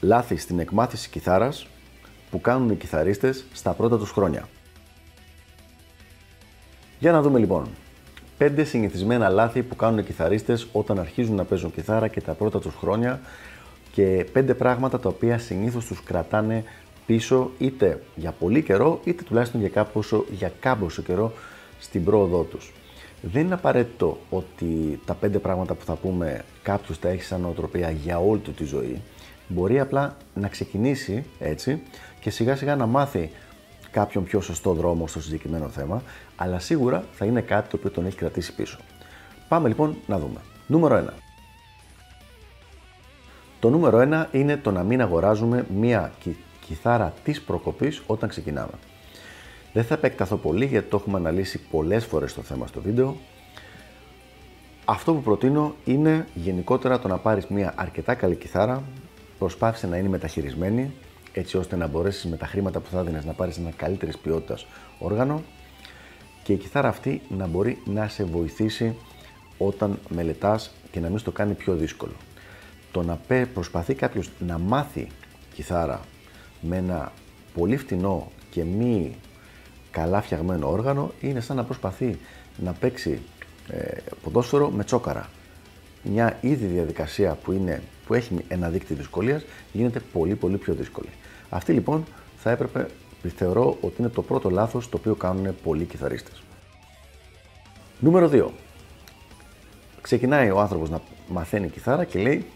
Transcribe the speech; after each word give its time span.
λάθη 0.00 0.36
στην 0.36 0.58
εκμάθηση 0.58 1.08
κιθάρας 1.08 1.66
που 2.30 2.40
κάνουν 2.40 2.70
οι 2.70 2.74
κιθαρίστες 2.74 3.44
στα 3.52 3.72
πρώτα 3.72 3.98
τους 3.98 4.10
χρόνια. 4.10 4.48
Για 6.98 7.12
να 7.12 7.22
δούμε 7.22 7.38
λοιπόν. 7.38 7.68
5 8.38 8.62
συνηθισμένα 8.64 9.28
λάθη 9.28 9.62
που 9.62 9.76
κάνουν 9.76 9.98
οι 9.98 10.02
κιθαρίστες 10.02 10.66
όταν 10.72 10.98
αρχίζουν 10.98 11.34
να 11.34 11.44
παίζουν 11.44 11.72
κιθάρα 11.72 12.08
και 12.08 12.20
τα 12.20 12.32
πρώτα 12.32 12.58
τους 12.60 12.74
χρόνια 12.74 13.20
και 13.92 14.26
5 14.34 14.56
πράγματα 14.58 15.00
τα 15.00 15.08
οποία 15.08 15.38
συνήθως 15.38 15.84
τους 15.84 16.02
κρατάνε 16.02 16.64
πίσω 17.06 17.50
είτε 17.58 18.02
για 18.14 18.32
πολύ 18.32 18.62
καιρό 18.62 19.00
είτε 19.04 19.22
τουλάχιστον 19.22 19.60
για, 19.60 19.68
κάποσο, 19.68 20.24
για 20.30 20.52
κάμποσο 20.60 21.02
καιρό 21.02 21.32
στην 21.78 22.04
πρόοδό 22.04 22.42
τους. 22.42 22.72
Δεν 23.22 23.44
είναι 23.44 23.54
απαραίτητο 23.54 24.18
ότι 24.30 25.00
τα 25.04 25.14
πέντε 25.14 25.38
πράγματα 25.38 25.74
που 25.74 25.84
θα 25.84 25.94
πούμε 25.94 26.44
κάποιος 26.62 26.98
τα 26.98 27.08
έχει 27.08 27.22
σαν 27.22 27.40
νοοτροπία 27.40 27.90
για 27.90 28.18
όλη 28.18 28.40
του 28.40 28.52
τη 28.52 28.64
ζωή. 28.64 29.02
Μπορεί 29.48 29.80
απλά 29.80 30.16
να 30.34 30.48
ξεκινήσει 30.48 31.24
έτσι 31.38 31.82
και 32.20 32.30
σιγά 32.30 32.56
σιγά 32.56 32.76
να 32.76 32.86
μάθει 32.86 33.30
κάποιον 33.90 34.24
πιο 34.24 34.40
σωστό 34.40 34.72
δρόμο 34.72 35.06
στο 35.06 35.20
συγκεκριμένο 35.20 35.68
θέμα, 35.68 36.02
αλλά 36.36 36.58
σίγουρα 36.58 37.04
θα 37.12 37.24
είναι 37.24 37.40
κάτι 37.40 37.68
το 37.68 37.76
οποίο 37.76 37.90
τον 37.90 38.06
έχει 38.06 38.16
κρατήσει 38.16 38.54
πίσω. 38.54 38.78
Πάμε 39.48 39.68
λοιπόν 39.68 39.96
να 40.06 40.18
δούμε. 40.18 40.40
Νούμερο 40.66 41.04
1. 41.08 41.12
Το 43.60 43.70
νούμερο 43.70 43.98
1 44.10 44.26
είναι 44.32 44.56
το 44.56 44.70
να 44.70 44.82
μην 44.82 45.00
αγοράζουμε 45.00 45.66
μία 45.74 46.12
κιθάρα 46.66 47.14
της 47.24 47.40
προκοπής 47.42 48.02
όταν 48.06 48.28
ξεκινάμε. 48.28 48.72
Δεν 49.72 49.84
θα 49.84 49.94
επεκταθώ 49.94 50.36
πολύ 50.36 50.66
γιατί 50.66 50.88
το 50.88 50.96
έχουμε 50.96 51.18
αναλύσει 51.18 51.60
πολλές 51.70 52.04
φορές 52.04 52.34
το 52.34 52.42
θέμα 52.42 52.66
στο 52.66 52.80
βίντεο. 52.80 53.16
Αυτό 54.84 55.14
που 55.14 55.22
προτείνω 55.22 55.74
είναι 55.84 56.26
γενικότερα 56.34 56.98
το 56.98 57.08
να 57.08 57.16
πάρεις 57.18 57.46
μια 57.46 57.72
αρκετά 57.76 58.14
καλή 58.14 58.36
κιθάρα, 58.36 58.82
προσπάθησε 59.38 59.86
να 59.86 59.96
είναι 59.96 60.08
μεταχειρισμένη, 60.08 60.92
έτσι 61.32 61.56
ώστε 61.56 61.76
να 61.76 61.86
μπορέσεις 61.86 62.24
με 62.24 62.36
τα 62.36 62.46
χρήματα 62.46 62.80
που 62.80 62.90
θα 62.90 63.02
δίνεις 63.02 63.24
να 63.24 63.32
πάρεις 63.32 63.56
ένα 63.56 63.70
καλύτερης 63.70 64.18
ποιότητας 64.18 64.66
όργανο 64.98 65.42
και 66.42 66.52
η 66.52 66.56
κιθάρα 66.56 66.88
αυτή 66.88 67.22
να 67.28 67.46
μπορεί 67.46 67.78
να 67.84 68.08
σε 68.08 68.24
βοηθήσει 68.24 68.96
όταν 69.58 69.98
μελετάς 70.08 70.70
και 70.90 71.00
να 71.00 71.08
μην 71.08 71.18
στο 71.18 71.30
κάνει 71.30 71.54
πιο 71.54 71.74
δύσκολο. 71.74 72.12
Το 72.92 73.02
να 73.02 73.18
προσπαθεί 73.54 73.94
κάποιος 73.94 74.30
να 74.38 74.58
μάθει 74.58 75.08
κιθάρα 75.54 76.00
με 76.60 76.76
ένα 76.76 77.12
πολύ 77.54 77.76
φτηνό 77.76 78.30
και 78.50 78.64
μη 78.64 79.16
καλά 79.90 80.20
φτιαγμένο 80.20 80.70
όργανο 80.70 81.12
είναι 81.20 81.40
σαν 81.40 81.56
να 81.56 81.64
προσπαθεί 81.64 82.18
να 82.56 82.72
παίξει 82.72 83.20
ε, 83.68 83.96
ποδόσφαιρο 84.22 84.70
με 84.70 84.84
τσόκαρα. 84.84 85.28
Μια 86.10 86.38
ήδη 86.40 86.66
διαδικασία 86.66 87.38
που, 87.42 87.52
είναι, 87.52 87.82
που 88.06 88.14
έχει 88.14 88.36
ένα 88.48 88.68
δίκτυο 88.68 88.96
δυσκολίας 88.96 89.44
γίνεται 89.72 90.00
πολύ 90.12 90.34
πολύ 90.34 90.56
πιο 90.56 90.74
δύσκολη. 90.74 91.08
Αυτή 91.48 91.72
λοιπόν 91.72 92.04
θα 92.36 92.50
έπρεπε, 92.50 92.86
θεωρώ 93.36 93.76
ότι 93.80 93.94
είναι 93.98 94.08
το 94.08 94.22
πρώτο 94.22 94.50
λάθος 94.50 94.88
το 94.88 94.96
οποίο 94.96 95.14
κάνουν 95.14 95.54
πολλοί 95.62 95.84
κιθαρίστες. 95.84 96.42
Νούμερο 98.00 98.30
2. 98.32 98.46
Ξεκινάει 100.00 100.50
ο 100.50 100.60
άνθρωπος 100.60 100.90
να 100.90 101.00
μαθαίνει 101.28 101.68
κιθάρα 101.68 102.04
και 102.04 102.18
λέει 102.18 102.46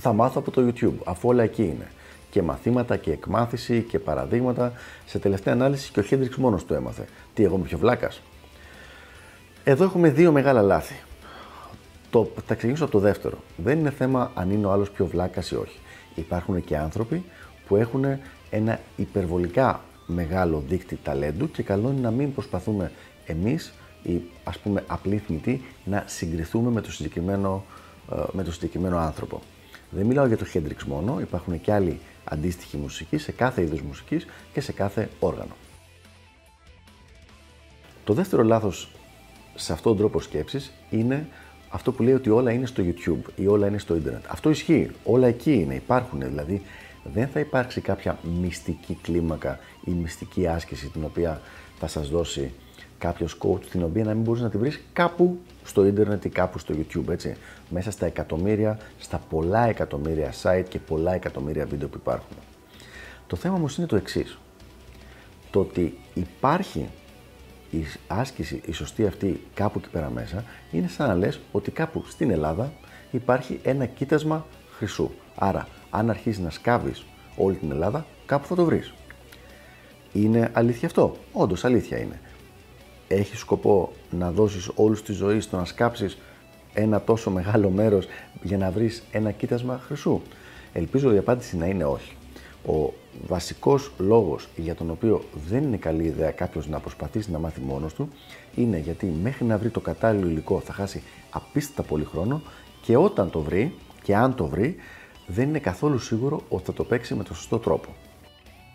θα 0.00 0.12
μάθω 0.12 0.40
από 0.40 0.50
το 0.50 0.66
YouTube 0.66 1.04
αφού 1.04 1.28
όλα 1.28 1.42
εκεί 1.42 1.62
είναι 1.62 1.86
και 2.30 2.42
μαθήματα 2.42 2.96
και 2.96 3.12
εκμάθηση 3.12 3.82
και 3.82 3.98
παραδείγματα. 3.98 4.72
Σε 5.06 5.18
τελευταία 5.18 5.54
ανάλυση 5.54 5.92
και 5.92 6.00
ο 6.00 6.02
Χέντριξ 6.02 6.36
μόνος 6.36 6.64
του 6.64 6.74
έμαθε. 6.74 7.04
Τι, 7.34 7.44
εγώ 7.44 7.54
είμαι 7.56 7.64
πιο 7.64 7.78
βλάκας; 7.78 8.22
Εδώ 9.64 9.84
έχουμε 9.84 10.10
δύο 10.10 10.32
μεγάλα 10.32 10.62
λάθη. 10.62 10.94
Το, 12.10 12.30
θα 12.46 12.54
ξεκινήσω 12.54 12.84
από 12.84 12.92
το 12.92 12.98
δεύτερο. 12.98 13.38
Δεν 13.56 13.78
είναι 13.78 13.90
θέμα 13.90 14.30
αν 14.34 14.50
είναι 14.50 14.66
ο 14.66 14.72
άλλος 14.72 14.90
πιο 14.90 15.06
βλάκας 15.06 15.50
ή 15.50 15.56
όχι. 15.56 15.78
Υπάρχουν 16.14 16.64
και 16.64 16.76
άνθρωποι 16.76 17.24
που 17.66 17.76
έχουν 17.76 18.04
ένα 18.50 18.80
υπερβολικά 18.96 19.80
μεγάλο 20.06 20.62
δίκτυο 20.68 20.98
ταλέντου 21.02 21.50
και 21.50 21.62
καλό 21.62 21.90
είναι 21.90 22.00
να 22.00 22.10
μην 22.10 22.34
προσπαθούμε 22.34 22.92
εμείς 23.26 23.72
οι 24.02 24.20
ας 24.44 24.58
πούμε 24.58 24.84
απλοί 24.86 25.18
θνητοί 25.18 25.62
να 25.84 26.04
συγκριθούμε 26.06 26.70
με 26.70 26.80
το 26.80 26.92
συγκεκριμένο, 26.92 27.64
ε, 28.12 28.16
με 28.32 28.42
το 28.42 28.52
συγκεκριμένο 28.52 28.98
άνθρωπο. 28.98 29.40
Δεν 29.90 30.06
μιλάω 30.06 30.26
για 30.26 30.36
το 30.36 30.46
Hendrix 30.54 30.82
μόνο, 30.86 31.20
υπάρχουν 31.20 31.60
και 31.60 31.72
άλλοι 31.72 32.00
αντίστοιχη 32.24 32.76
μουσική 32.76 33.18
σε 33.18 33.32
κάθε 33.32 33.62
είδος 33.62 33.80
μουσικής 33.80 34.26
και 34.52 34.60
σε 34.60 34.72
κάθε 34.72 35.08
όργανο. 35.18 35.56
Το 38.04 38.12
δεύτερο 38.12 38.42
λάθος 38.42 38.88
σε 39.54 39.72
αυτόν 39.72 39.92
τον 39.92 40.00
τρόπο 40.00 40.20
σκέψης 40.20 40.72
είναι 40.90 41.28
αυτό 41.68 41.92
που 41.92 42.02
λέει 42.02 42.14
ότι 42.14 42.30
όλα 42.30 42.52
είναι 42.52 42.66
στο 42.66 42.82
YouTube 42.86 43.30
ή 43.36 43.46
όλα 43.46 43.66
είναι 43.66 43.78
στο 43.78 43.96
ίντερνετ. 43.96 44.24
Αυτό 44.28 44.50
ισχύει. 44.50 44.90
Όλα 45.04 45.26
εκεί 45.26 45.52
είναι, 45.52 45.74
υπάρχουν. 45.74 46.20
Δηλαδή 46.20 46.62
δεν 47.12 47.28
θα 47.28 47.40
υπάρξει 47.40 47.80
κάποια 47.80 48.18
μυστική 48.40 48.98
κλίμακα 49.02 49.58
ή 49.84 49.90
μυστική 49.90 50.46
άσκηση 50.46 50.88
την 50.88 51.04
οποία 51.04 51.40
θα 51.78 51.86
σας 51.86 52.08
δώσει 52.08 52.52
κάποιος 52.98 53.38
coach 53.40 53.64
την 53.70 53.82
οποία 53.82 54.04
να 54.04 54.14
μην 54.14 54.22
μπορείς 54.22 54.42
να 54.42 54.48
τη 54.50 54.58
βρεις 54.58 54.80
κάπου 54.92 55.38
στο 55.64 55.84
ίντερνετ 55.84 56.24
ή 56.24 56.28
κάπου 56.28 56.58
στο 56.58 56.74
YouTube, 56.74 57.08
έτσι. 57.08 57.36
Μέσα 57.70 57.90
στα 57.90 58.06
εκατομμύρια, 58.06 58.78
στα 58.98 59.20
πολλά 59.28 59.66
εκατομμύρια 59.66 60.32
site 60.42 60.64
και 60.68 60.78
πολλά 60.78 61.14
εκατομμύρια 61.14 61.66
βίντεο 61.66 61.88
που 61.88 61.98
υπάρχουν. 62.00 62.36
Το 63.26 63.36
θέμα 63.36 63.54
όμως 63.54 63.76
είναι 63.76 63.86
το 63.86 63.96
εξής. 63.96 64.38
Το 65.50 65.60
ότι 65.60 65.98
υπάρχει 66.14 66.88
η 67.70 67.84
άσκηση, 68.06 68.60
η 68.66 68.72
σωστή 68.72 69.06
αυτή 69.06 69.40
κάπου 69.54 69.78
εκεί 69.78 69.88
πέρα 69.88 70.10
μέσα, 70.10 70.44
είναι 70.70 70.88
σαν 70.88 71.08
να 71.08 71.14
λες 71.14 71.40
ότι 71.52 71.70
κάπου 71.70 72.04
στην 72.08 72.30
Ελλάδα 72.30 72.72
υπάρχει 73.10 73.60
ένα 73.62 73.86
κοίτασμα 73.86 74.46
χρυσού. 74.76 75.10
Άρα, 75.34 75.68
αν 75.90 76.10
αρχίσει 76.10 76.42
να 76.42 76.50
σκάβεις 76.50 77.04
όλη 77.36 77.56
την 77.56 77.70
Ελλάδα, 77.70 78.06
κάπου 78.26 78.46
θα 78.46 78.54
το 78.54 78.64
βρεις. 78.64 78.92
Είναι 80.12 80.50
αλήθεια 80.52 80.88
αυτό; 80.88 81.16
Όντως 81.32 81.64
αλήθεια 81.64 81.98
είναι 81.98 82.20
έχεις 83.08 83.38
σκοπό 83.38 83.92
να 84.10 84.30
δώσεις 84.30 84.70
όλους 84.74 85.02
τη 85.02 85.12
ζωή 85.12 85.40
στο 85.40 85.56
να 85.56 85.64
σκάψεις 85.64 86.18
ένα 86.74 87.00
τόσο 87.00 87.30
μεγάλο 87.30 87.70
μέρος 87.70 88.06
για 88.42 88.58
να 88.58 88.70
βρεις 88.70 89.02
ένα 89.12 89.30
κοίτασμα 89.30 89.80
χρυσού; 89.86 90.20
Ελπίζω 90.72 91.14
η 91.14 91.18
απάντηση 91.18 91.56
να 91.56 91.66
είναι 91.66 91.84
όχι. 91.84 92.16
Ο 92.66 92.92
βασικός 93.26 93.90
λόγος 93.98 94.48
για 94.56 94.74
τον 94.74 94.90
οποίο 94.90 95.22
δεν 95.48 95.62
είναι 95.62 95.76
καλή 95.76 96.04
ιδέα 96.04 96.30
κάποιος 96.30 96.68
να 96.68 96.78
προσπαθήσει 96.78 97.30
να 97.30 97.38
μάθει 97.38 97.60
μόνος 97.60 97.94
του 97.94 98.08
είναι 98.54 98.78
γιατί 98.78 99.06
μέχρι 99.22 99.44
να 99.44 99.58
βρει 99.58 99.68
το 99.68 99.80
κατάλληλο 99.80 100.28
υλικό 100.28 100.60
θα 100.60 100.72
χάσει 100.72 101.02
απίστευτα 101.30 101.82
πολύ 101.82 102.04
χρόνο 102.04 102.42
και 102.82 102.96
όταν 102.96 103.30
το 103.30 103.40
βρει 103.40 103.74
και 104.02 104.16
αν 104.16 104.34
το 104.34 104.46
βρει 104.46 104.76
δεν 105.26 105.48
είναι 105.48 105.58
καθόλου 105.58 105.98
σίγουρο 105.98 106.42
ότι 106.48 106.64
θα 106.64 106.72
το 106.72 106.84
παίξει 106.84 107.14
με 107.14 107.22
τον 107.22 107.36
σωστό 107.36 107.58
τρόπο. 107.58 107.88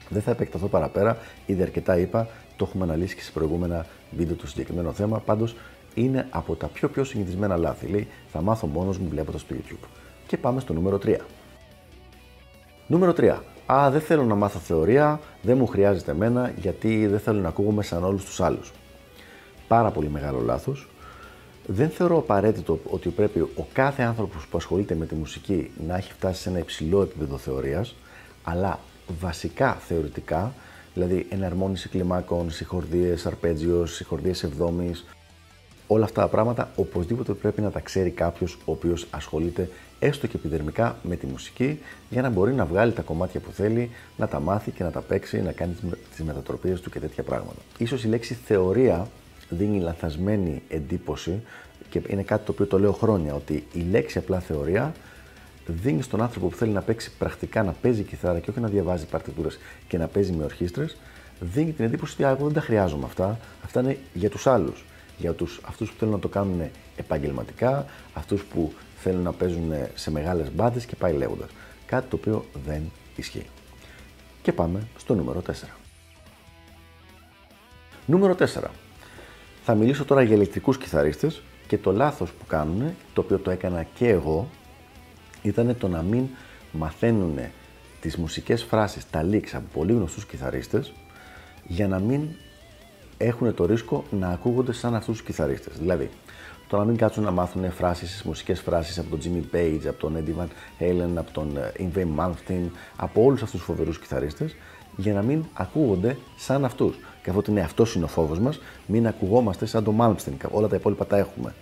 Δεν 0.10 0.22
θα 0.22 0.32
επεκταθώ 0.32 0.68
παραπέρα, 0.68 1.18
ήδη 1.46 1.62
αρκετά 1.62 1.98
είπα, 1.98 2.28
το 2.56 2.66
έχουμε 2.70 2.84
αναλύσει 2.84 3.16
και 3.16 3.22
σε 3.22 3.32
προηγούμενα 3.32 3.86
βίντεο 4.12 4.36
το 4.36 4.48
συγκεκριμένο 4.48 4.92
θέμα. 4.92 5.20
Πάντως 5.20 5.56
είναι 5.94 6.28
από 6.30 6.56
τα 6.56 6.68
πιο 6.68 6.90
πιο 6.90 7.04
συνηθισμένα 7.04 7.58
λάθη. 7.58 7.88
Λέει, 7.88 8.08
θα 8.32 8.42
μάθω 8.42 8.68
μόνος 8.68 8.98
μου 8.98 9.08
βλέποντας 9.10 9.46
το 9.46 9.56
YouTube. 9.58 9.88
Και 10.28 10.38
πάμε 10.38 10.60
στο 10.60 10.74
νούμερο 10.74 10.98
3. 11.06 11.18
Νούμερο 12.88 13.14
3. 13.18 13.38
Α, 13.66 13.90
δεν 13.92 14.02
θέλω 14.02 14.24
να 14.24 14.36
μάθω 14.36 14.60
θεωρία, 14.60 15.20
δεν 15.42 15.58
μου 15.58 15.68
χρειάζεται 15.68 16.12
εμένα 16.12 16.54
γιατί 16.56 17.08
δεν 17.08 17.20
θέλω 17.20 17.40
να 17.40 17.48
ακούγομαι 17.48 17.84
σαν 17.84 18.04
όλους 18.04 18.26
τους 18.26 18.42
άλλους. 18.42 18.72
Πάρα 19.68 19.92
πολύ 19.92 20.10
μεγάλο 20.10 20.40
λάθος. 20.40 20.88
Δεν 21.66 21.90
θεωρώ 21.90 22.18
απαραίτητο 22.18 22.80
ότι 22.90 23.10
πρέπει 23.10 23.40
ο 23.40 23.68
κάθε 23.74 24.04
άνθρωπος 24.04 24.48
που 24.48 24.58
ασχολείται 24.58 24.96
με 24.96 25.06
τη 25.06 25.16
μουσική 25.16 25.72
να 25.88 25.96
έχει 25.96 26.12
φτάσει 26.12 26.42
σε 26.42 26.50
ένα 26.50 26.60
υψηλό 26.60 27.02
επίπεδο 27.02 27.38
θεωρίας, 27.38 27.96
αλλά 28.44 28.80
βασικά 29.20 29.74
θεωρητικά 29.74 30.54
δηλαδή 30.94 31.26
εναρμόνιση 31.30 31.90
κλιμάκων, 31.90 32.52
συγχορδίες, 32.52 33.26
αρπέτζιος, 33.26 33.96
συγχορδίες 33.96 34.44
εβδόμης, 34.44 35.06
όλα 35.88 36.04
αυτά 36.04 36.22
τα 36.22 36.28
πράγματα 36.28 36.72
οπωσδήποτε 36.76 37.34
πρέπει 37.34 37.62
να 37.62 37.72
τα 37.72 37.80
ξέρει 37.80 38.10
κάποιος 38.10 38.58
ο 38.66 38.72
οποίος 38.72 39.08
ασχολείται 39.12 39.70
έστω 40.00 40.28
και 40.28 40.38
επιδερμικά 40.38 40.96
με 41.04 41.16
τη 41.16 41.26
μουσική 41.26 41.80
για 42.10 42.22
να 42.22 42.30
μπορεί 42.30 42.54
να 42.54 42.66
βγάλει 42.66 42.92
τα 42.92 43.02
κομμάτια 43.02 43.40
που 43.40 43.52
θέλει, 43.52 43.90
να 44.18 44.28
τα 44.28 44.40
μάθει 44.40 44.72
και 44.72 44.84
να 44.84 44.92
τα 44.92 45.02
παίξει, 45.02 45.42
να 45.42 45.52
κάνει 45.52 45.76
τις 46.16 46.26
μετατροπέ 46.26 46.70
του 46.70 46.90
και 46.90 47.00
τέτοια 47.00 47.24
πράγματα. 47.24 47.60
Ίσως 47.78 48.04
η 48.04 48.08
λέξη 48.08 48.34
θεωρία 48.34 49.08
δίνει 49.50 49.80
λαθασμένη 49.80 50.62
εντύπωση 50.70 51.42
και 51.90 52.02
είναι 52.08 52.24
κάτι 52.24 52.46
το 52.46 52.52
οποίο 52.52 52.66
το 52.66 52.80
λέω 52.80 52.92
χρόνια 52.92 53.34
ότι 53.34 53.66
η 53.74 53.80
λέξη 53.92 54.18
απλά 54.18 54.40
θεωρία 54.40 54.94
δίνει 55.66 56.02
στον 56.02 56.22
άνθρωπο 56.22 56.48
που 56.48 56.56
θέλει 56.56 56.72
να 56.72 56.82
παίξει 56.82 57.12
πρακτικά, 57.18 57.64
να 57.64 57.72
παίζει 57.72 58.04
κιθάρα 58.04 58.40
και 58.40 58.50
όχι 58.50 58.60
να 58.60 58.68
διαβάζει 58.68 59.06
παρτιτούρες 59.06 59.58
και 59.88 59.98
να 59.98 60.08
παίζει 60.08 60.32
με 60.32 60.44
ορχήστρες, 60.44 60.98
δίνει 61.40 61.72
την 61.72 61.86
εντύπωση 61.86 62.14
ότι 62.14 62.24
εγώ 62.24 62.46
δεν 62.46 62.54
τα 62.54 62.62
χρειάζομαι 62.62 63.06
αυτά. 63.06 63.40
Αυτά 63.64 63.80
είναι 63.80 63.98
για 64.14 64.30
τους 64.30 64.48
άλλους. 64.48 64.84
Για 65.24 65.34
τους, 65.34 65.62
αυτούς 65.66 65.92
που 65.92 65.96
θέλουν 66.00 66.14
να 66.14 66.20
το 66.20 66.28
κάνουν 66.28 66.70
επαγγελματικά, 66.96 67.86
αυτούς 68.14 68.44
που 68.44 68.74
θέλουν 68.98 69.22
να 69.22 69.34
παίζουν 69.34 69.72
σε 69.96 70.12
μεγάλες 70.12 70.52
μπάντες 70.52 70.86
και 70.86 70.96
πάει 70.96 71.14
λέγοντας. 71.14 71.50
Κάτι 71.86 72.10
το 72.10 72.16
οποίο 72.16 72.46
δεν 72.66 72.82
ισχύει. 73.16 73.46
Και 74.42 74.54
πάμε 74.54 74.88
στο 74.98 75.16
νούμερο 75.16 75.42
4. 75.42 75.52
Νούμερο 78.06 78.36
4. 78.36 78.72
Θα 79.64 79.76
μιλήσω 79.76 80.06
τώρα 80.06 80.22
για 80.22 80.36
ηλεκτρικούς 80.36 80.78
κιθαρίστες 80.78 81.42
και 81.68 81.78
το 81.78 81.92
λάθος 81.92 82.32
που 82.32 82.46
κάνουν, 82.46 82.96
το 83.14 83.22
οποίο 83.22 83.38
το 83.40 83.52
έκανα 83.52 83.84
και 83.84 84.08
εγώ, 84.08 84.50
ήταν 85.42 85.78
το 85.78 85.88
να 85.88 86.02
μην 86.02 86.28
μαθαίνουν 86.72 87.40
τις 88.02 88.18
μουσικές 88.18 88.64
φράσεις, 88.64 89.10
τα 89.10 89.26
leaks 89.32 89.50
από 89.54 89.66
πολύ 89.74 89.94
γνωστούς 89.94 90.26
κιθαρίστες, 90.26 90.94
για 91.68 91.88
να 91.88 92.00
μην 92.00 92.28
έχουν 93.24 93.54
το 93.54 93.66
ρίσκο 93.66 94.04
να 94.12 94.28
ακούγονται 94.28 94.74
σαν 94.74 94.96
αυτούς 94.96 95.18
τους 95.18 95.26
κιθαρίστες. 95.26 95.78
Δηλαδή, 95.78 96.10
το 96.68 96.78
να 96.78 96.86
μην 96.86 96.98
κάτσουν 96.98 97.24
να 97.24 97.32
μάθουν 97.32 97.72
φράσεις, 97.72 98.24
μουσικές 98.24 98.60
φράσεις 98.60 99.00
από 99.00 99.10
τον 99.10 99.20
Jimmy 99.24 99.56
Page, 99.56 99.88
από 99.88 100.00
τον 100.00 100.16
Eddie 100.18 100.42
Van 100.42 100.48
Halen, 100.84 101.16
από 101.16 101.32
τον 101.32 101.58
Ingve 101.80 102.06
Malmsteen, 102.18 102.70
από 102.96 103.24
όλους 103.24 103.42
αυτούς 103.42 103.60
τους 103.60 103.68
φοβερούς 103.68 104.00
κιθαρίστες, 104.00 104.56
για 104.96 105.14
να 105.14 105.22
μην 105.22 105.44
ακούγονται 105.54 106.18
σαν 106.38 106.66
αυτούς. 106.66 106.96
Καθότι 107.22 107.52
είναι 107.52 107.62
αυτό 107.62 107.86
είναι 107.96 108.06
ο 108.06 108.08
φόβος 108.08 108.40
μας, 108.40 108.60
μην 108.86 109.08
ακουγόμαστε 109.08 109.66
σαν 109.66 109.84
τον 109.84 109.96
Malmsteen, 110.00 110.50
όλα 110.52 110.68
τα 110.68 110.76
υπόλοιπα 110.76 111.06
τα 111.06 111.18
έχουμε. 111.18 111.54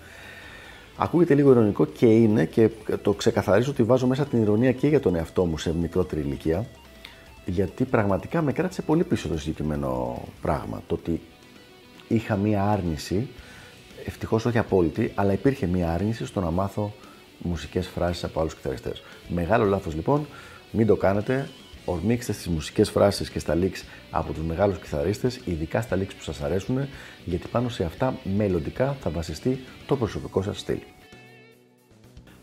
Ακούγεται 0.97 1.33
λίγο 1.33 1.51
ειρωνικό 1.51 1.85
και 1.85 2.05
είναι 2.05 2.45
και 2.45 2.69
το 3.01 3.13
ξεκαθαρίζω 3.13 3.71
ότι 3.71 3.83
βάζω 3.83 4.07
μέσα 4.07 4.25
την 4.25 4.41
ηρωνία 4.41 4.71
και 4.71 4.87
για 4.87 4.99
τον 4.99 5.15
εαυτό 5.15 5.45
μου 5.45 5.57
σε 5.57 5.73
μικρότερη 5.73 6.21
ηλικία, 6.21 6.65
γιατί 7.45 7.85
πραγματικά 7.85 8.41
με 8.41 8.51
κράτησε 8.51 8.81
πολύ 8.81 9.03
πίσω 9.03 9.27
το 9.27 9.37
συγκεκριμένο 9.37 10.21
πράγμα. 10.41 10.81
Το 10.87 10.95
ότι 10.95 11.21
είχα 12.13 12.35
μία 12.35 12.63
άρνηση, 12.63 13.27
ευτυχώς 14.05 14.45
όχι 14.45 14.57
απόλυτη, 14.57 15.11
αλλά 15.15 15.33
υπήρχε 15.33 15.65
μία 15.65 15.93
άρνηση 15.93 16.25
στο 16.25 16.39
να 16.39 16.51
μάθω 16.51 16.93
μουσικές 17.37 17.87
φράσεις 17.87 18.23
από 18.23 18.39
άλλους 18.39 18.55
κιθαριστές. 18.55 19.03
Μεγάλο 19.27 19.65
λάθος 19.65 19.95
λοιπόν, 19.95 20.27
μην 20.71 20.87
το 20.87 20.95
κάνετε, 20.95 21.49
ορμήξτε 21.85 22.33
στις 22.33 22.47
μουσικές 22.47 22.89
φράσεις 22.89 23.29
και 23.29 23.39
στα 23.39 23.57
leaks 23.61 23.83
από 24.11 24.33
τους 24.33 24.43
μεγάλους 24.43 24.77
κιθαρίστες, 24.77 25.41
ειδικά 25.45 25.81
στα 25.81 25.97
leaks 25.97 26.13
που 26.17 26.23
σας 26.23 26.41
αρέσουν, 26.41 26.87
γιατί 27.25 27.47
πάνω 27.47 27.69
σε 27.69 27.83
αυτά 27.83 28.17
μελλοντικά 28.35 28.97
θα 29.01 29.09
βασιστεί 29.09 29.59
το 29.85 29.97
προσωπικό 29.97 30.41
σας 30.41 30.59
στυλ. 30.59 30.77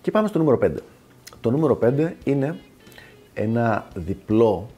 Και 0.02 0.10
πάμε 0.10 0.28
στο 0.28 0.38
νούμερο 0.38 0.58
5. 0.58 0.82
Το 1.40 1.50
νούμερο 1.50 1.78
5 1.82 2.12
είναι 2.24 2.58
ένα 3.34 3.88
διπλό, 3.94 4.70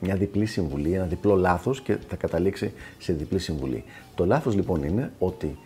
μια 0.00 0.16
διπλή 0.16 0.46
συμβουλή, 0.46 0.92
ένα 0.92 1.04
διπλό 1.04 1.36
λάθος 1.36 1.80
και 1.80 1.96
θα 2.08 2.16
καταλήξει 2.16 2.72
σε 2.98 3.12
διπλή 3.12 3.38
συμβουλή. 3.38 3.84
Το 4.14 4.26
λάθος 4.26 4.54
λοιπόν 4.54 4.82
είναι 4.82 5.12
ότι 5.18 5.58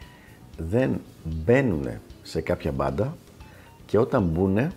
δεν 0.59 1.01
μπαίνουν 1.45 1.89
σε 2.23 2.41
κάποια 2.41 2.73
μπάντα 2.73 3.17
και 3.87 3.99
όταν 3.99 4.23
μπουν 4.23 4.71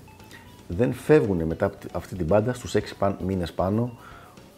δεν 0.68 0.94
φεύγουν 0.94 1.44
μετά 1.44 1.72
αυτή 1.92 2.16
την 2.16 2.28
πάντα 2.28 2.54
στους 2.54 2.76
6 3.00 3.14
μήνες 3.26 3.52
πάνω 3.52 3.98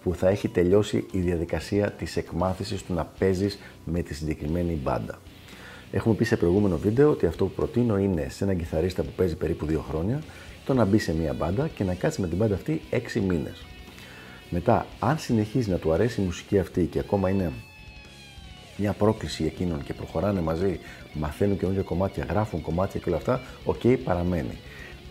που 0.03 0.15
θα 0.15 0.29
έχει 0.29 0.47
τελειώσει 0.47 1.05
η 1.11 1.19
διαδικασία 1.19 1.91
της 1.91 2.17
εκμάθησης 2.17 2.83
του 2.83 2.94
να 2.94 3.05
παίζεις 3.19 3.59
με 3.85 4.01
τη 4.01 4.13
συγκεκριμένη 4.13 4.79
μπάντα. 4.83 5.19
Έχουμε 5.91 6.15
πει 6.15 6.23
σε 6.23 6.38
προηγούμενο 6.38 6.77
βίντεο 6.77 7.09
ότι 7.09 7.25
αυτό 7.25 7.45
που 7.45 7.51
προτείνω 7.51 7.97
είναι 7.97 8.27
σε 8.29 8.44
έναν 8.44 8.57
κιθαρίστα 8.57 9.03
που 9.03 9.11
παίζει 9.15 9.35
περίπου 9.35 9.65
2 9.65 9.79
χρόνια 9.89 10.21
το 10.65 10.73
να 10.73 10.85
μπει 10.85 10.97
σε 10.97 11.13
μία 11.13 11.33
μπάντα 11.33 11.67
και 11.67 11.83
να 11.83 11.94
κάτσει 11.94 12.21
με 12.21 12.27
την 12.27 12.38
μπάντα 12.38 12.55
αυτή 12.55 12.81
6 12.91 13.21
μήνες. 13.27 13.65
Μετά, 14.49 14.85
αν 14.99 15.17
συνεχίζει 15.17 15.69
να 15.69 15.77
του 15.77 15.91
αρέσει 15.91 16.21
η 16.21 16.23
μουσική 16.23 16.59
αυτή 16.59 16.85
και 16.85 16.99
ακόμα 16.99 17.29
είναι 17.29 17.51
μια 18.77 18.94
πρόκληση 18.94 19.44
εκείνων 19.44 19.83
και 19.83 19.94
προχωράνε 19.94 20.41
μαζί, 20.41 20.79
μαθαίνουν 21.13 21.57
καινούργια 21.57 21.83
κομμάτια, 21.83 22.25
γράφουν 22.29 22.61
κομμάτια 22.61 22.99
και 22.99 23.09
όλα 23.09 23.17
αυτά, 23.17 23.41
OK, 23.63 23.79
okay, 23.83 23.97
παραμένει. 24.03 24.57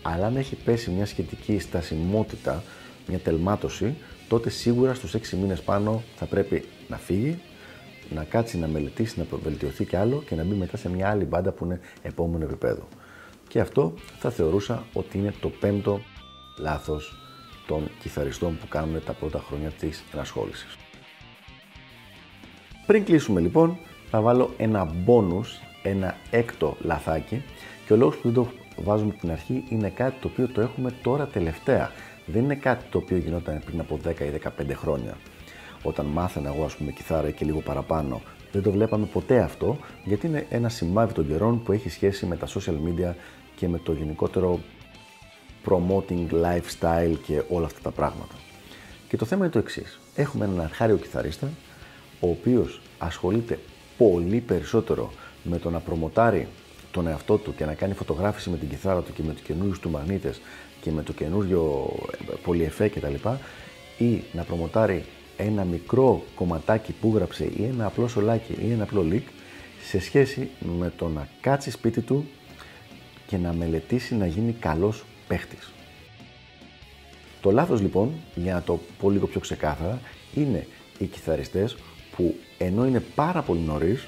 Αλλά 0.01 0.25
αν 0.25 0.35
έχει 0.35 0.55
πέσει 0.55 0.91
μια 0.91 1.05
σχετική 1.05 1.59
στασιμότητα, 1.59 2.63
μια 3.07 3.19
τελμάτωση, 3.19 3.95
τότε 4.27 4.49
σίγουρα 4.49 4.93
στους 4.93 5.13
6 5.13 5.37
μήνες 5.41 5.61
πάνω 5.61 6.03
θα 6.15 6.25
πρέπει 6.25 6.65
να 6.87 6.97
φύγει, 6.97 7.39
να 8.09 8.23
κάτσει 8.23 8.57
να 8.57 8.67
μελετήσει, 8.67 9.19
να 9.19 9.25
βελτιωθεί 9.43 9.85
κι 9.85 9.95
άλλο 9.95 10.23
και 10.27 10.35
να 10.35 10.43
μπει 10.43 10.55
μετά 10.55 10.77
σε 10.77 10.89
μια 10.89 11.09
άλλη 11.09 11.23
μπάντα 11.23 11.51
που 11.51 11.65
είναι 11.65 11.79
επόμενο 12.01 12.43
επίπεδο. 12.43 12.87
Και 13.47 13.59
αυτό 13.59 13.93
θα 14.19 14.29
θεωρούσα 14.29 14.85
ότι 14.93 15.17
είναι 15.17 15.33
το 15.39 15.49
πέμπτο 15.49 16.01
λάθος 16.59 17.26
των 17.67 17.89
κιθαριστών 17.99 18.57
που 18.57 18.67
κάνουν 18.67 19.03
τα 19.05 19.13
πρώτα 19.13 19.39
χρόνια 19.47 19.69
της 19.69 20.03
ενασχόλησης. 20.13 20.77
Πριν 22.85 23.03
κλείσουμε 23.03 23.39
λοιπόν, 23.39 23.77
θα 24.09 24.21
βάλω 24.21 24.53
ένα 24.57 24.93
bonus, 25.05 25.45
ένα 25.83 26.15
έκτο 26.31 26.77
λαθάκι 26.81 27.43
και 27.85 27.93
ο 27.93 27.95
λόγος 27.95 28.15
που 28.15 28.21
δεν 28.23 28.33
το 28.33 28.47
βάζουμε 28.83 29.13
την 29.13 29.31
αρχή 29.31 29.63
είναι 29.69 29.89
κάτι 29.89 30.15
το 30.21 30.27
οποίο 30.27 30.47
το 30.47 30.61
έχουμε 30.61 30.93
τώρα 31.01 31.25
τελευταία. 31.27 31.91
Δεν 32.25 32.43
είναι 32.43 32.55
κάτι 32.55 32.85
το 32.89 32.97
οποίο 32.97 33.17
γινόταν 33.17 33.61
πριν 33.65 33.79
από 33.79 33.99
10 34.07 34.19
ή 34.19 34.39
15 34.43 34.73
χρόνια. 34.73 35.17
Όταν 35.83 36.05
μάθαινα 36.05 36.53
εγώ, 36.55 36.65
ας 36.65 36.75
πούμε, 36.75 36.91
κιθάρα 36.91 37.31
και 37.31 37.45
λίγο 37.45 37.59
παραπάνω, 37.59 38.21
δεν 38.51 38.61
το 38.63 38.71
βλέπαμε 38.71 39.05
ποτέ 39.05 39.39
αυτό, 39.39 39.77
γιατί 40.03 40.27
είναι 40.27 40.45
ένα 40.49 40.69
σημάδι 40.69 41.13
των 41.13 41.27
καιρών 41.27 41.63
που 41.63 41.71
έχει 41.71 41.89
σχέση 41.89 42.25
με 42.25 42.35
τα 42.35 42.47
social 42.47 42.75
media 42.87 43.13
και 43.55 43.67
με 43.67 43.79
το 43.79 43.93
γενικότερο 43.93 44.59
promoting 45.69 46.27
lifestyle 46.31 47.17
και 47.25 47.43
όλα 47.49 47.65
αυτά 47.65 47.79
τα 47.81 47.91
πράγματα. 47.91 48.35
Και 49.07 49.17
το 49.17 49.25
θέμα 49.25 49.43
είναι 49.43 49.53
το 49.53 49.59
εξής. 49.59 49.99
Έχουμε 50.15 50.45
έναν 50.45 50.61
αρχάριο 50.61 50.97
κιθαρίστα, 50.97 51.49
ο 52.19 52.29
οποίος 52.29 52.81
ασχολείται 52.97 53.59
πολύ 53.97 54.39
περισσότερο 54.39 55.11
με 55.43 55.57
το 55.57 55.69
να 55.69 55.79
προμοτάρει 55.79 56.47
τον 56.91 57.07
εαυτό 57.07 57.37
του 57.37 57.55
και 57.55 57.65
να 57.65 57.73
κάνει 57.73 57.93
φωτογράφηση 57.93 58.49
με 58.49 58.57
την 58.57 58.69
κιθάρα 58.69 59.01
του 59.01 59.13
και 59.13 59.23
με 59.23 59.33
τους 59.33 59.41
καινούριους 59.41 59.79
του 59.79 59.89
μαγνήτες 59.89 60.41
και 60.81 60.91
με 60.91 61.03
το 61.03 61.13
καινούριο 61.13 61.93
ε, 62.31 62.33
πολυεφέ 62.43 62.87
κτλ. 62.87 63.13
ή 63.97 64.23
να 64.33 64.43
προμοτάρει 64.43 65.05
ένα 65.37 65.63
μικρό 65.63 66.23
κομματάκι 66.35 66.93
που 67.01 67.11
γράψε 67.15 67.43
ή 67.43 67.63
ένα 67.63 67.85
απλό 67.85 68.07
σολάκι 68.07 68.53
ή 68.67 68.71
ένα 68.71 68.83
απλό 68.83 69.01
λικ 69.01 69.27
σε 69.83 69.99
σχέση 69.99 70.49
με 70.79 70.93
το 70.97 71.07
να 71.07 71.27
κάτσει 71.41 71.71
σπίτι 71.71 72.01
του 72.01 72.27
και 73.27 73.37
να 73.37 73.53
μελετήσει 73.53 74.15
να 74.15 74.25
γίνει 74.25 74.51
καλός 74.51 75.03
παίχτης. 75.27 75.71
Το 77.41 77.51
λάθος 77.51 77.81
λοιπόν, 77.81 78.11
για 78.35 78.53
να 78.53 78.61
το 78.61 78.79
πω 78.99 79.09
λίγο 79.09 79.27
πιο 79.27 79.39
ξεκάθαρα, 79.39 79.99
είναι 80.35 80.67
οι 80.97 81.05
κιθαριστές 81.05 81.77
που 82.15 82.35
ενώ 82.57 82.85
είναι 82.85 82.99
πάρα 83.15 83.41
πολύ 83.41 83.59
νωρίς, 83.59 84.07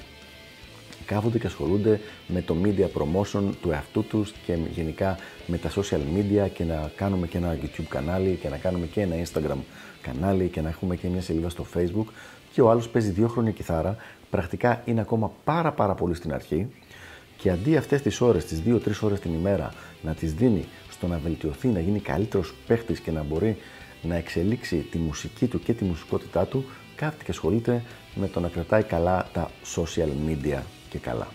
κάθονται 1.06 1.38
και 1.38 1.46
ασχολούνται 1.46 2.00
με 2.26 2.42
το 2.42 2.56
media 2.64 2.86
promotion 2.98 3.42
του 3.62 3.70
εαυτού 3.70 4.04
τους 4.04 4.32
και 4.46 4.58
γενικά 4.74 5.18
με 5.46 5.58
τα 5.58 5.70
social 5.70 6.00
media 6.16 6.48
και 6.52 6.64
να 6.64 6.90
κάνουμε 6.96 7.26
και 7.26 7.36
ένα 7.36 7.58
YouTube 7.62 7.86
κανάλι 7.88 8.38
και 8.42 8.48
να 8.48 8.56
κάνουμε 8.56 8.86
και 8.86 9.00
ένα 9.00 9.14
Instagram 9.16 9.58
κανάλι 10.02 10.48
και 10.48 10.60
να 10.60 10.68
έχουμε 10.68 10.96
και 10.96 11.08
μια 11.08 11.22
σελίδα 11.22 11.48
στο 11.48 11.66
Facebook 11.74 12.06
και 12.52 12.60
ο 12.60 12.70
άλλος 12.70 12.88
παίζει 12.88 13.10
δύο 13.10 13.28
χρόνια 13.28 13.50
κιθάρα, 13.50 13.96
πρακτικά 14.30 14.82
είναι 14.84 15.00
ακόμα 15.00 15.32
πάρα 15.44 15.72
πάρα 15.72 15.94
πολύ 15.94 16.14
στην 16.14 16.32
αρχή 16.32 16.66
και 17.36 17.50
αντί 17.50 17.76
αυτές 17.76 18.02
τις 18.02 18.20
ώρες, 18.20 18.44
τις 18.44 18.62
2-3 18.66 18.80
ώρες 19.00 19.20
την 19.20 19.34
ημέρα 19.34 19.74
να 20.02 20.12
τις 20.12 20.34
δίνει 20.34 20.64
στο 21.00 21.08
να 21.08 21.18
βελτιωθεί, 21.18 21.68
να 21.68 21.80
γίνει 21.80 22.00
καλύτερος 22.00 22.54
παίχτης 22.66 23.00
και 23.00 23.10
να 23.10 23.22
μπορεί 23.22 23.56
να 24.02 24.14
εξελίξει 24.14 24.76
τη 24.76 24.98
μουσική 24.98 25.46
του 25.46 25.60
και 25.60 25.72
τη 25.72 25.84
μουσικότητά 25.84 26.46
του, 26.46 26.64
κάθεται 26.96 27.24
και 27.24 27.30
ασχολείται 27.30 27.82
με 28.14 28.28
το 28.28 28.40
να 28.40 28.48
κρατάει 28.48 28.82
καλά 28.82 29.28
τα 29.32 29.50
social 29.76 30.08
media 30.28 30.58
και 30.90 30.98
καλά. 30.98 31.28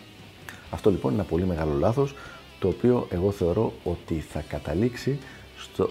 Αυτό 0.69 0.89
λοιπόν 0.89 1.11
είναι 1.11 1.21
ένα 1.21 1.29
πολύ 1.29 1.45
μεγάλο 1.45 1.73
λάθος, 1.73 2.15
το 2.59 2.67
οποίο 2.67 3.07
εγώ 3.11 3.31
θεωρώ 3.31 3.73
ότι 3.83 4.19
θα 4.19 4.41
καταλήξει 4.41 5.19
στο 5.57 5.89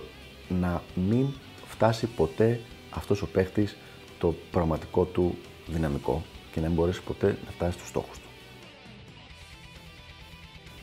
να 0.49 0.83
μην 1.09 1.26
φτάσει 1.66 2.07
ποτέ 2.07 2.61
αυτός 2.90 3.23
ο 3.23 3.26
παίχτης 3.26 3.76
το 4.19 4.35
πραγματικό 4.50 5.04
του 5.04 5.38
δυναμικό 5.66 6.23
και 6.52 6.61
να 6.61 6.66
μην 6.66 6.76
μπορέσει 6.76 7.02
ποτέ 7.02 7.38
να 7.45 7.50
φτάσει 7.50 7.73
στους 7.73 7.88
στόχους 7.88 8.19
του. 8.19 8.28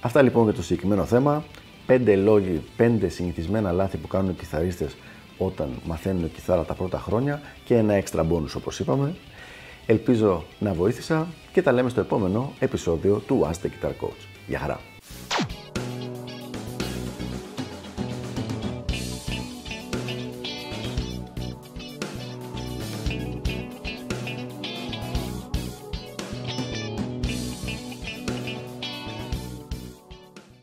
Αυτά 0.01 0.21
λοιπόν 0.21 0.43
για 0.43 0.53
το 0.53 0.63
συγκεκριμένο 0.63 1.05
θέμα. 1.05 1.43
Πέντε 1.91 2.15
λόγοι, 2.15 2.61
πέντε 2.77 3.07
συνηθισμένα 3.07 3.71
λάθη 3.71 3.97
που 3.97 4.07
κάνουν 4.07 4.29
οι 4.29 4.33
κιθαρίστες 4.33 4.95
όταν 5.37 5.69
μαθαίνουν 5.85 6.31
κιθάρα 6.31 6.63
τα 6.63 6.73
πρώτα 6.73 6.99
χρόνια 6.99 7.41
και 7.65 7.75
ένα 7.75 7.93
έξτρα 7.93 8.27
bonus 8.31 8.55
όπως 8.57 8.79
είπαμε. 8.79 9.15
Ελπίζω 9.85 10.43
να 10.59 10.73
βοήθησα 10.73 11.27
και 11.53 11.61
τα 11.61 11.71
λέμε 11.71 11.89
στο 11.89 11.99
επόμενο 11.99 12.53
επεισόδιο 12.59 13.17
του 13.27 13.47
Ask 13.47 13.65
the 13.65 13.67
Guitar 13.67 13.89
Coach. 13.89 14.25
Γεια 14.47 14.59
χαρά! 14.59 14.90